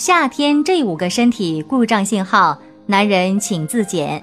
[0.00, 4.18] 夏天这五个身体故障信号，男人请自检。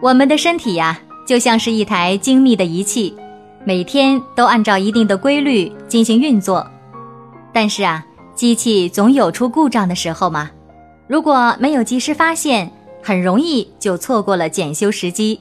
[0.00, 3.12] 我们的身体呀，就像是一台精密的仪器，
[3.64, 6.64] 每天都按照一定的规律进行运作。
[7.52, 8.06] 但是啊，
[8.36, 10.48] 机器总有出故障的时候嘛，
[11.08, 12.70] 如果没有及时发现，
[13.02, 15.40] 很容易就错过了检修时机。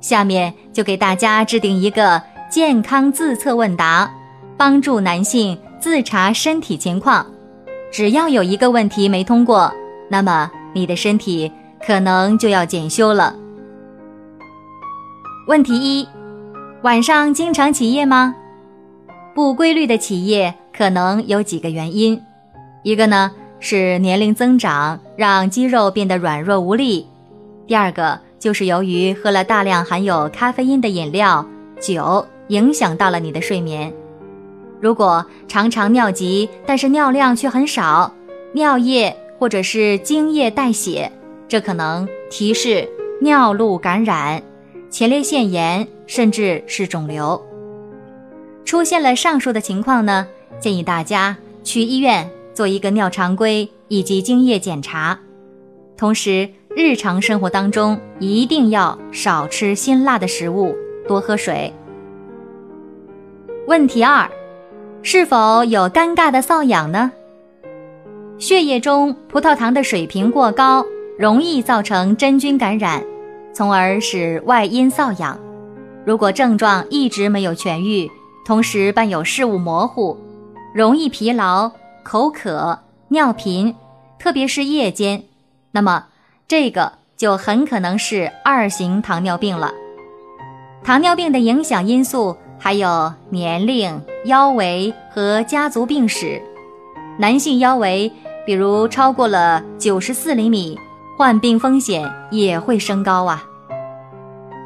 [0.00, 4.12] 下面就给大家制定一个健康自测问答，
[4.56, 5.56] 帮助男性。
[5.78, 7.24] 自查身体情况，
[7.96, 9.72] 只要有一个问题没通过，
[10.10, 11.50] 那么你的身体
[11.82, 13.34] 可能就要检修了。
[15.48, 16.06] 问题一：
[16.82, 18.36] 晚上经常起夜吗？
[19.34, 22.20] 不规律的起夜可能有几个原因，
[22.82, 23.30] 一个呢
[23.60, 27.06] 是年龄增长让肌肉变得软弱无力，
[27.66, 31.42] 第二个就是由于喝了大量含有咖啡因的饮料、
[31.80, 33.90] 酒，影响到了你的睡眠。
[34.80, 38.12] 如果常常尿急，但是尿量却很少，
[38.52, 41.10] 尿液或者是精液带血，
[41.48, 42.88] 这可能提示
[43.20, 44.42] 尿路感染、
[44.90, 47.42] 前列腺炎，甚至是肿瘤。
[48.64, 50.26] 出现了上述的情况呢，
[50.60, 55.18] 建议大家去医院做一个尿常规以及精液检查，
[55.96, 60.76] 同时日常生活当中一定要少吃辛辣的食物，
[61.08, 61.72] 多喝水。
[63.66, 64.30] 问题二。
[65.08, 67.12] 是否有尴尬的瘙痒呢？
[68.40, 70.84] 血液中葡萄糖的水平过高，
[71.16, 73.04] 容易造成真菌感染，
[73.54, 75.38] 从而使外阴瘙痒。
[76.04, 78.10] 如果症状一直没有痊愈，
[78.44, 80.18] 同时伴有视物模糊、
[80.74, 81.70] 容易疲劳、
[82.02, 82.76] 口渴、
[83.06, 83.76] 尿频，
[84.18, 85.22] 特别是夜间，
[85.70, 86.06] 那么
[86.48, 89.72] 这个就很可能是二型糖尿病了。
[90.82, 92.36] 糖尿病的影响因素。
[92.58, 96.40] 还有年龄、腰围和家族病史，
[97.18, 98.10] 男性腰围
[98.44, 100.78] 比如超过了九十四厘米，
[101.16, 103.42] 患病风险也会升高啊。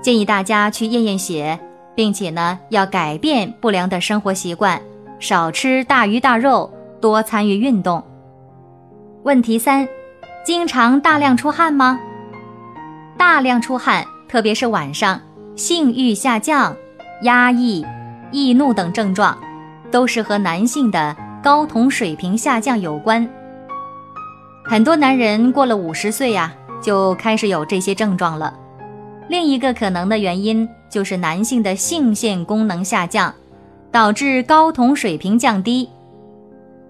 [0.03, 1.59] 建议大家去验验血，
[1.95, 4.81] 并且呢要改变不良的生活习惯，
[5.19, 8.03] 少吃大鱼大肉，多参与运动。
[9.25, 9.87] 问题三，
[10.43, 12.01] 经常大量出汗吗？
[13.19, 15.21] 大量出汗，特别是晚上，
[15.55, 16.75] 性欲下降。
[17.22, 17.84] 压抑、
[18.31, 19.36] 易怒等症状，
[19.91, 23.28] 都是和男性的睾酮水平下降有关。
[24.64, 28.54] 很多男人过了五十岁呀，就开始有这些症状了。
[29.28, 33.34] 另一个可能的原因就是男性的性腺功能下降，
[33.91, 35.88] 导致睾酮水平降低。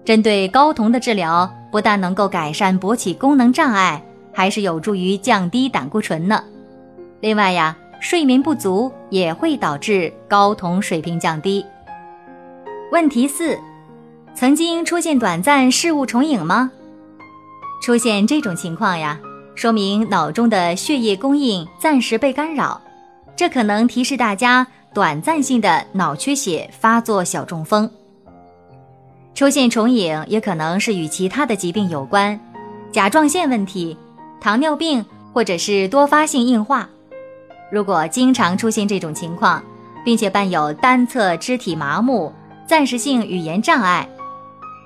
[0.05, 6.41] 针对睾酮的治疗，不但能够改善勃起功能障碍，还是有助于降低胆固醇呢。
[7.19, 7.75] 另外呀。
[8.01, 11.63] 睡眠不足也会导致睾酮水平降低。
[12.91, 13.57] 问题四：
[14.33, 16.71] 曾经出现短暂视物重影吗？
[17.83, 19.19] 出现这种情况呀，
[19.55, 22.81] 说明脑中的血液供应暂时被干扰，
[23.35, 27.89] 这可能提示大家短暂性的脑缺血发作小中风。
[29.35, 32.37] 出现重影也可能是与其他的疾病有关，
[32.91, 33.95] 甲状腺问题、
[34.41, 36.89] 糖尿病或者是多发性硬化。
[37.71, 39.63] 如果经常出现这种情况，
[40.03, 42.33] 并且伴有单侧肢体麻木、
[42.67, 44.07] 暂时性语言障碍，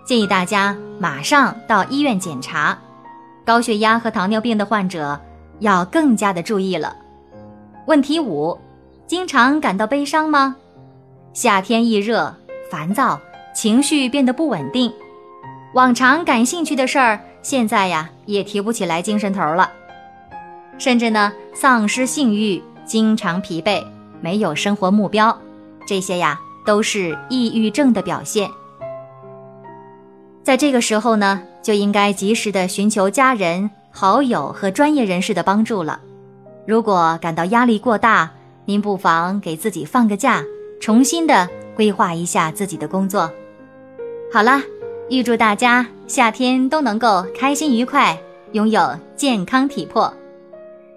[0.06, 2.78] 建议大家马上到医院检查。
[3.44, 5.19] 高血压和糖尿病的患者
[5.59, 6.96] 要更加的注意了。
[7.88, 8.56] 问题五：
[9.07, 10.55] 经常感到悲伤吗？
[11.34, 12.34] 夏天易热、
[12.72, 13.20] 烦躁，
[13.53, 14.91] 情绪变得不稳定，
[15.73, 19.72] 往常感兴趣的事儿，现在呀也提不起来精神头了，
[20.78, 22.61] 甚至呢丧失性欲。
[22.85, 23.84] 经常疲惫，
[24.22, 25.37] 没有生活目标，
[25.87, 28.49] 这些呀都是抑郁症的表现。
[30.43, 35.99] 在这个时候呢，就应该及时的寻求家人、好友和专业人士的帮助了。
[36.67, 38.32] 如果感到压力过大，
[38.66, 40.43] 您不妨给自己放个假，
[40.79, 43.32] 重新的规划一下自己的工作。
[44.32, 44.61] 好啦，
[45.09, 48.20] 预祝大家夏天都能够开心愉快，
[48.52, 50.14] 拥有健康体魄。